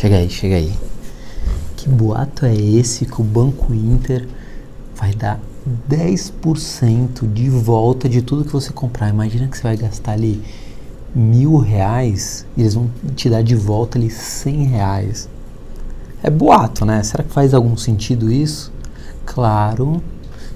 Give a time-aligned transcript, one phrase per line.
[0.00, 0.72] Chega aí, chega aí.
[1.76, 4.26] Que boato é esse que o Banco Inter
[4.96, 5.38] vai dar
[5.90, 9.10] 10% de volta de tudo que você comprar?
[9.10, 10.42] Imagina que você vai gastar ali
[11.14, 15.28] mil reais e eles vão te dar de volta ali 100 reais.
[16.22, 17.02] É boato, né?
[17.02, 18.72] Será que faz algum sentido isso?
[19.26, 20.02] Claro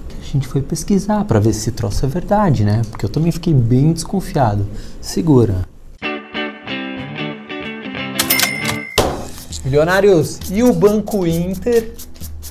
[0.09, 2.81] que a gente foi pesquisar para ver se esse troço é verdade, né?
[2.89, 4.65] Porque eu também fiquei bem desconfiado.
[4.99, 5.74] Segura.
[9.65, 11.91] Milionários, e o Banco Inter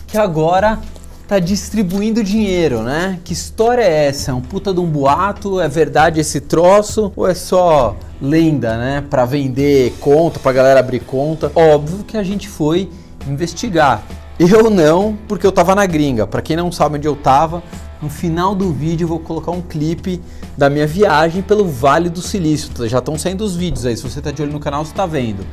[0.08, 0.80] que agora
[1.28, 3.20] tá distribuindo dinheiro, né?
[3.22, 4.32] Que história é essa?
[4.32, 5.60] É um puta de um boato?
[5.60, 7.12] É verdade esse troço?
[7.14, 9.04] Ou é só lenda, né?
[9.08, 11.52] Para vender conta, pra galera abrir conta?
[11.54, 12.90] Óbvio que a gente foi
[13.28, 14.02] investigar.
[14.36, 16.26] Eu não, porque eu tava na gringa.
[16.26, 17.62] Para quem não sabe onde eu tava,
[18.02, 20.20] no final do vídeo eu vou colocar um clipe
[20.58, 22.70] da minha viagem pelo Vale do Silício.
[22.88, 25.06] Já estão saindo os vídeos aí, se você tá de olho no canal, você tá
[25.06, 25.46] vendo.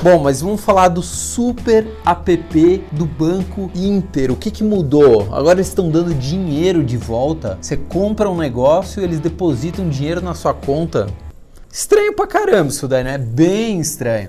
[0.00, 4.30] Bom, mas vamos falar do super app do Banco Inter.
[4.30, 5.26] O que, que mudou?
[5.32, 7.58] Agora eles estão dando dinheiro de volta.
[7.60, 11.08] Você compra um negócio e eles depositam dinheiro na sua conta.
[11.68, 13.18] Estranho pra caramba isso daí, né?
[13.18, 14.28] Bem estranho.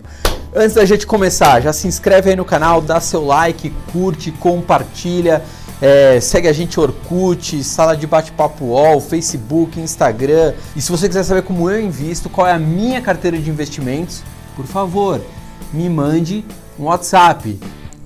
[0.55, 5.43] Antes da gente começar, já se inscreve aí no canal, dá seu like, curte, compartilha.
[5.79, 10.55] É, segue a gente Orkut, sala de bate-papo UOL, Facebook, Instagram.
[10.75, 14.23] E se você quiser saber como eu invisto, qual é a minha carteira de investimentos,
[14.55, 15.21] por favor,
[15.73, 16.43] me mande
[16.77, 17.59] um WhatsApp.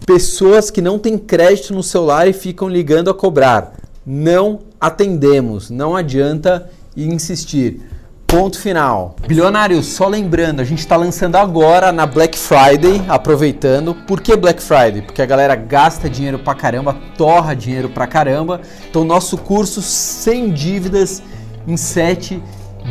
[0.06, 3.74] Pessoas que não têm crédito no celular e ficam ligando a cobrar.
[4.06, 7.82] Não atendemos, não adianta insistir.
[8.28, 9.16] Ponto final.
[9.28, 13.94] Bilionários, só lembrando, a gente está lançando agora na Black Friday, aproveitando.
[13.94, 15.04] Por que Black Friday?
[15.04, 18.60] Porque a galera gasta dinheiro pra caramba, torra dinheiro pra caramba.
[18.90, 21.22] Então, nosso curso sem dívidas
[21.68, 22.42] em 7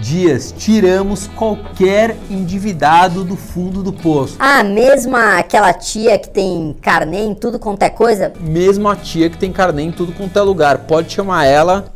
[0.01, 0.55] dias.
[0.57, 4.37] Tiramos qualquer endividado do fundo do poço.
[4.39, 8.33] Ah, mesmo aquela tia que tem carnê em tudo quanto é coisa?
[8.41, 10.79] Mesmo a tia que tem carnê em tudo quanto é lugar.
[10.79, 11.93] Pode chamar ela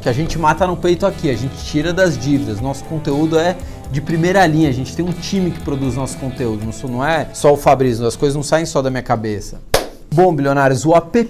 [0.00, 2.60] que a gente mata no peito aqui, a gente tira das dívidas.
[2.60, 3.56] Nosso conteúdo é
[3.90, 7.52] de primeira linha, a gente tem um time que produz nosso conteúdo, não é só
[7.52, 9.60] o Fabrício, as coisas não saem só da minha cabeça.
[10.12, 11.24] Bom, bilionários, o app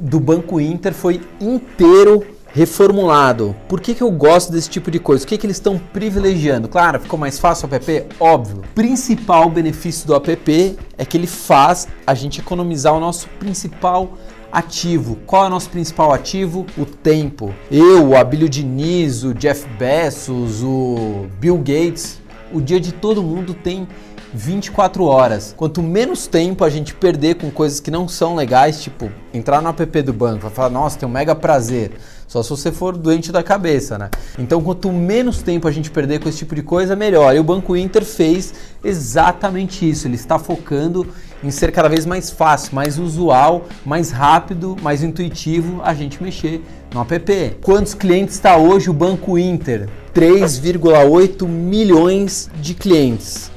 [0.00, 2.24] do Banco Inter foi inteiro
[2.54, 3.54] reformulado.
[3.68, 5.24] Por que, que eu gosto desse tipo de coisa?
[5.24, 6.68] O que, que eles estão privilegiando?
[6.68, 8.06] Claro, ficou mais fácil o app?
[8.20, 8.62] Óbvio.
[8.74, 14.16] Principal benefício do app é que ele faz a gente economizar o nosso principal
[14.52, 15.18] ativo.
[15.26, 16.64] Qual é o nosso principal ativo?
[16.78, 17.52] O tempo.
[17.68, 22.20] Eu, o Abílio Diniz, o Jeff Bezos, o Bill Gates,
[22.52, 23.88] o dia de todo mundo tem
[24.32, 25.52] 24 horas.
[25.56, 29.70] Quanto menos tempo a gente perder com coisas que não são legais, tipo entrar no
[29.70, 31.90] app do banco, vai falar, nossa, tem um mega prazer.
[32.26, 34.10] Só se você for doente da cabeça, né?
[34.38, 37.34] Então, quanto menos tempo a gente perder com esse tipo de coisa, melhor.
[37.34, 40.06] E o Banco Inter fez exatamente isso.
[40.06, 41.06] Ele está focando
[41.42, 46.62] em ser cada vez mais fácil, mais usual, mais rápido, mais intuitivo a gente mexer
[46.92, 47.56] no app.
[47.62, 49.88] Quantos clientes está hoje o Banco Inter?
[50.14, 53.50] 3,8 milhões de clientes.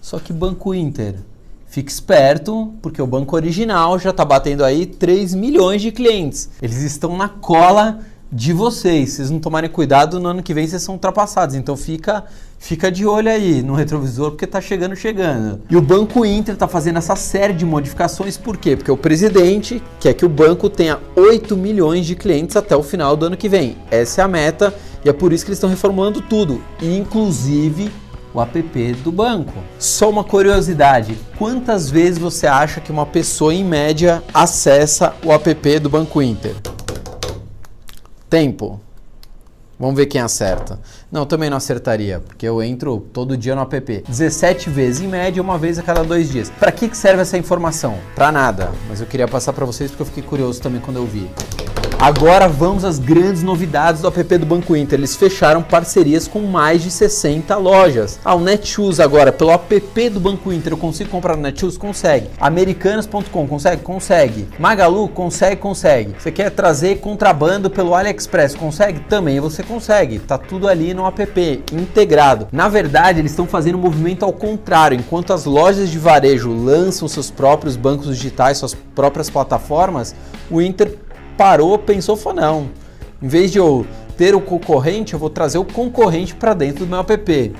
[0.00, 1.16] Só que Banco Inter,
[1.76, 6.48] fique esperto, porque o banco original já está batendo aí 3 milhões de clientes.
[6.62, 7.98] Eles estão na cola
[8.32, 9.10] de vocês.
[9.10, 11.54] Se vocês não tomarem cuidado, no ano que vem vocês são ultrapassados.
[11.54, 12.24] Então fica,
[12.58, 15.60] fica de olho aí no retrovisor, porque está chegando, chegando.
[15.68, 18.74] E o Banco Inter está fazendo essa série de modificações, por quê?
[18.74, 23.18] Porque o presidente quer que o banco tenha 8 milhões de clientes até o final
[23.18, 23.76] do ano que vem.
[23.90, 24.72] Essa é a meta
[25.04, 27.90] e é por isso que eles estão reformulando tudo, inclusive
[28.36, 29.54] o app do banco.
[29.78, 35.78] Só uma curiosidade: quantas vezes você acha que uma pessoa em média acessa o app
[35.78, 36.54] do Banco Inter?
[38.28, 38.80] Tempo.
[39.78, 40.80] Vamos ver quem acerta.
[41.12, 44.04] Não, também não acertaria, porque eu entro todo dia no app.
[44.08, 46.50] 17 vezes, em média, uma vez a cada dois dias.
[46.58, 47.98] Para que, serve essa informação?
[48.14, 48.72] Para nada.
[48.88, 51.30] Mas eu queria passar para vocês porque eu fiquei curioso também quando eu vi.
[51.98, 54.98] Agora vamos às grandes novidades do app do Banco Inter.
[54.98, 58.20] Eles fecharam parcerias com mais de 60 lojas.
[58.22, 61.78] Ah, o Netshoes agora, pelo app do Banco Inter, eu consigo comprar no Netshoes?
[61.78, 62.28] Consegue.
[62.38, 63.82] Americanas.com, consegue?
[63.82, 64.46] Consegue.
[64.58, 65.08] Magalu?
[65.08, 66.14] Consegue, consegue.
[66.18, 68.54] Você quer trazer contrabando pelo AliExpress?
[68.54, 69.00] Consegue?
[69.00, 70.18] Também você consegue.
[70.18, 72.46] Tá tudo ali no app, integrado.
[72.52, 74.96] Na verdade, eles estão fazendo um movimento ao contrário.
[74.96, 80.14] Enquanto as lojas de varejo lançam seus próprios bancos digitais, suas próprias plataformas,
[80.50, 81.05] o Inter
[81.36, 82.70] parou, pensou, falou, não.
[83.22, 83.86] Em vez de eu
[84.16, 87.54] ter o concorrente, eu vou trazer o concorrente para dentro do meu app.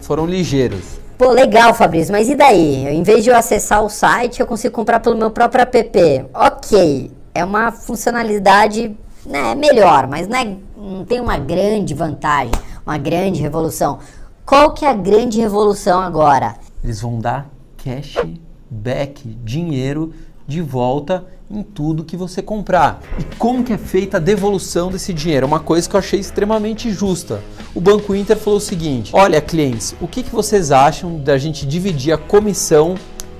[0.00, 0.98] Foram ligeiros.
[1.18, 2.86] Pô, legal, Fabrício, mas e daí?
[2.88, 6.26] Em vez de eu acessar o site, eu consigo comprar pelo meu próprio app.
[6.34, 12.52] Ok, é uma funcionalidade né, melhor, mas não, é, não tem uma grande vantagem,
[12.84, 13.98] uma grande revolução.
[14.44, 16.54] Qual que é a grande revolução agora?
[16.84, 18.16] Eles vão dar cash
[18.70, 20.12] back, dinheiro
[20.46, 23.00] de volta em tudo que você comprar.
[23.18, 25.46] E como que é feita a devolução desse dinheiro?
[25.46, 27.40] Uma coisa que eu achei extremamente justa.
[27.74, 31.66] O Banco Inter falou o seguinte: olha, clientes, o que, que vocês acham da gente
[31.66, 32.96] dividir a comissão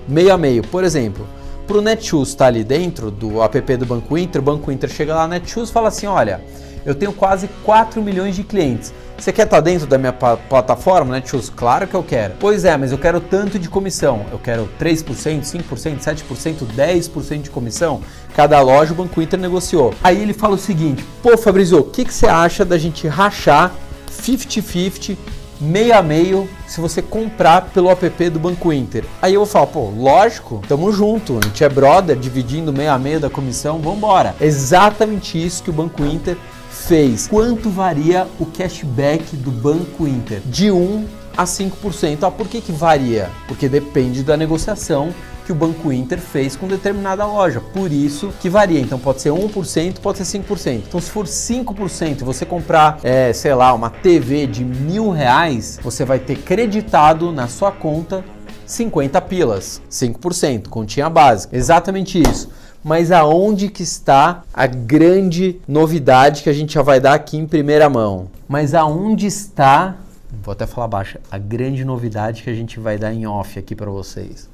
[0.08, 0.62] meio a meio?
[0.62, 1.26] Por exemplo,
[1.66, 4.88] para o Netshoes estar tá ali dentro do app do Banco Inter, o Banco Inter
[4.88, 6.40] chega lá Netshoes fala assim: olha,
[6.84, 8.94] eu tenho quase 4 milhões de clientes.
[9.18, 11.50] Você quer estar dentro da minha plataforma, Netshoes?
[11.50, 12.34] Claro que eu quero.
[12.38, 14.26] Pois é, mas eu quero tanto de comissão.
[14.30, 18.02] Eu quero 3%, 5%, 7%, 10% de comissão.
[18.34, 19.94] Cada loja o Banco Inter negociou.
[20.04, 23.72] Aí ele fala o seguinte: pô, Fabrizio, o que, que você acha da gente rachar
[24.10, 25.16] 50-50
[25.60, 29.04] meio a meio se você comprar pelo app do Banco Inter.
[29.22, 32.98] Aí eu vou falar, pô, lógico, tamo junto, a gente é brother, dividindo meio a
[32.98, 34.34] meio da comissão, vambora.
[34.40, 36.36] Exatamente isso que o Banco Inter
[36.84, 37.26] fez.
[37.26, 40.40] Quanto varia o cashback do Banco Inter?
[40.46, 41.06] De 1
[41.36, 42.22] a 5%.
[42.22, 43.30] Ah, por que, que varia?
[43.48, 45.12] Porque depende da negociação
[45.44, 47.60] que o Banco Inter fez com determinada loja.
[47.60, 48.80] Por isso que varia.
[48.80, 50.82] Então pode ser 1%, pode ser 5%.
[50.88, 55.78] Então se for 5% e você comprar, é, sei lá, uma TV de mil reais,
[55.82, 58.24] você vai ter creditado na sua conta
[58.64, 59.80] 50 pilas.
[59.88, 61.56] 5%, continha básica.
[61.56, 62.48] Exatamente isso
[62.86, 67.44] mas aonde que está a grande novidade que a gente já vai dar aqui em
[67.44, 68.30] primeira mão?
[68.46, 69.96] Mas aonde está,
[70.40, 73.74] vou até falar baixo, a grande novidade que a gente vai dar em off aqui
[73.74, 74.48] para vocês?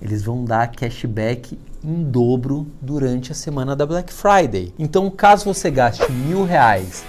[0.00, 4.72] Eles vão dar cashback em dobro durante a semana da Black Friday.
[4.78, 7.04] Então, caso você gaste mil reais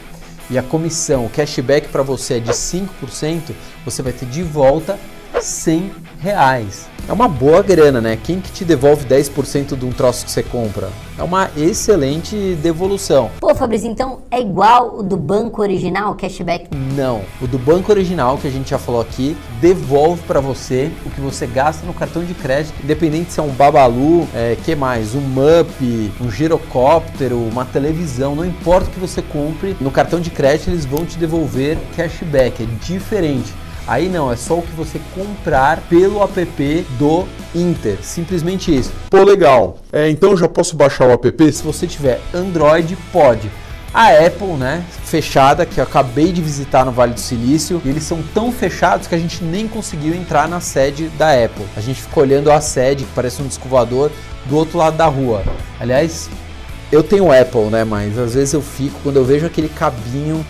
[0.50, 3.54] e a comissão, o cashback para você é de 5%,
[3.86, 5.00] você vai ter de volta
[5.42, 6.88] 100 reais.
[7.10, 8.20] É uma boa grana, né?
[8.22, 10.90] Quem que te devolve 10% de um troço que você compra?
[11.18, 13.32] É uma excelente devolução.
[13.40, 16.68] Pô, Fabrício, então é igual o do banco original, cashback?
[16.98, 17.22] Não.
[17.42, 21.22] O do banco original, que a gente já falou aqui, devolve para você o que
[21.22, 25.16] você gasta no cartão de crédito, independente se é um Babalu, é, que mais?
[25.16, 30.30] Um Mup, um girocóptero, uma televisão, não importa o que você compre, no cartão de
[30.30, 32.64] crédito eles vão te devolver cashback.
[32.64, 33.54] É diferente.
[33.88, 37.26] Aí não, é só o que você comprar pelo app do
[37.56, 37.98] Inter.
[38.02, 38.92] Simplesmente isso.
[39.10, 39.78] Pô, legal.
[39.94, 41.54] É, então eu já posso baixar o app?
[41.54, 43.50] Se você tiver Android, pode.
[43.94, 48.04] A Apple, né, fechada, que eu acabei de visitar no Vale do Silício, e eles
[48.04, 51.66] são tão fechados que a gente nem conseguiu entrar na sede da Apple.
[51.76, 54.12] A gente ficou olhando a sede, que parece um descovador,
[54.46, 55.42] do outro lado da rua.
[55.80, 56.30] Aliás,
[56.92, 60.46] eu tenho Apple, né, mas às vezes eu fico, quando eu vejo aquele cabinho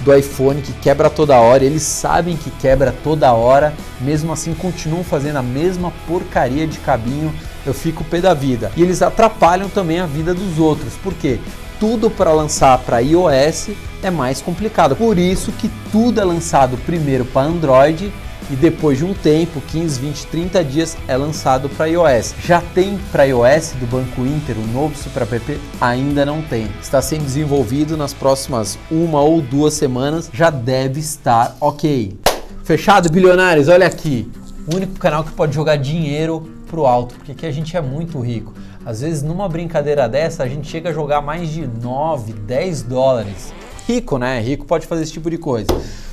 [0.00, 5.04] do iPhone que quebra toda hora, eles sabem que quebra toda hora, mesmo assim continuam
[5.04, 7.32] fazendo a mesma porcaria de cabinho,
[7.64, 8.72] eu fico pé da vida.
[8.76, 11.38] E eles atrapalham também a vida dos outros, porque
[11.78, 13.70] tudo para lançar para iOS
[14.02, 14.96] é mais complicado.
[14.96, 18.12] Por isso que tudo é lançado primeiro para Android
[18.50, 22.34] e depois de um tempo, 15, 20, 30 dias, é lançado para iOS.
[22.44, 25.60] Já tem para iOS do Banco Inter o novo Super App?
[25.80, 26.68] Ainda não tem.
[26.80, 32.18] Está sendo desenvolvido nas próximas uma ou duas semanas, já deve estar ok.
[32.64, 33.68] Fechado, bilionários?
[33.68, 34.30] Olha aqui,
[34.70, 38.20] o único canal que pode jogar dinheiro pro alto, porque aqui a gente é muito
[38.20, 38.54] rico.
[38.84, 43.52] Às vezes, numa brincadeira dessa, a gente chega a jogar mais de 9, 10 dólares.
[43.86, 44.40] Rico, né?
[44.40, 45.66] Rico pode fazer esse tipo de coisa.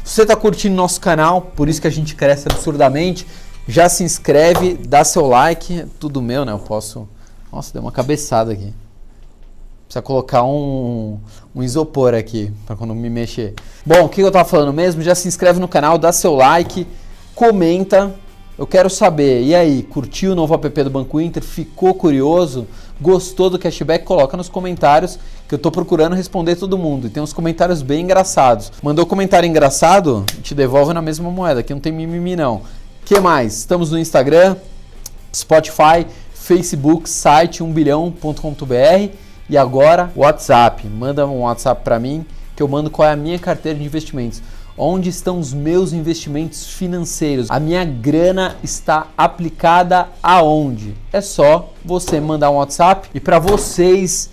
[0.04, 3.28] Se você está curtindo nosso canal, por isso que a gente cresce absurdamente,
[3.68, 6.52] já se inscreve, dá seu like, tudo meu, né?
[6.52, 7.08] Eu posso.
[7.52, 8.74] Nossa, deu uma cabeçada aqui.
[9.86, 11.20] Precisa colocar um,
[11.56, 13.56] um isopor aqui para quando me mexer.
[13.86, 15.02] Bom, o que eu tava falando mesmo?
[15.02, 16.86] Já se inscreve no canal, dá seu like,
[17.34, 18.14] comenta.
[18.58, 21.42] Eu quero saber, e aí, curtiu o novo app do Banco Inter?
[21.42, 22.68] Ficou curioso?
[23.02, 24.04] Gostou do cashback?
[24.04, 27.08] Coloca nos comentários que eu tô procurando responder todo mundo.
[27.08, 28.72] E tem uns comentários bem engraçados.
[28.84, 30.26] Mandou comentário engraçado?
[30.44, 31.62] Te devolve na mesma moeda.
[31.62, 32.62] Aqui não tem mimimi não.
[33.06, 33.58] que mais?
[33.58, 34.58] Estamos no Instagram,
[35.34, 39.14] Spotify, Facebook, site 1bilhão.com.br
[39.50, 40.88] e agora WhatsApp.
[40.88, 42.26] Manda um WhatsApp para mim
[42.56, 44.42] que eu mando qual é a minha carteira de investimentos.
[44.82, 47.52] Onde estão os meus investimentos financeiros?
[47.52, 50.96] A minha grana está aplicada aonde?
[51.12, 54.30] É só você mandar um WhatsApp e para vocês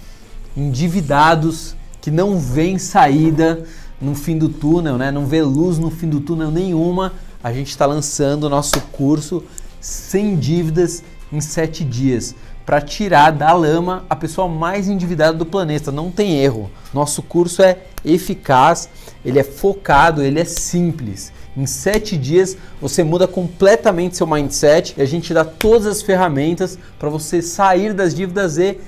[0.56, 3.64] endividados que não vêem saída
[4.00, 5.10] no fim do túnel, né?
[5.10, 7.12] não vê luz no fim do túnel nenhuma,
[7.42, 9.42] a gente está lançando o nosso curso
[9.80, 12.36] sem dívidas em sete dias
[12.66, 15.92] para tirar da lama a pessoa mais endividada do planeta.
[15.92, 16.68] Não tem erro.
[16.92, 18.88] Nosso curso é eficaz,
[19.24, 21.32] ele é focado, ele é simples.
[21.56, 26.76] Em sete dias você muda completamente seu mindset e a gente dá todas as ferramentas
[26.98, 28.78] para você sair das dívidas e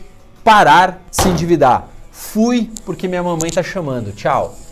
[0.43, 1.89] parar de se endividar.
[2.11, 4.13] Fui porque minha mamãe está chamando.
[4.13, 4.68] Tchau.